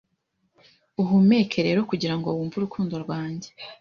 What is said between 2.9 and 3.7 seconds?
rwanjye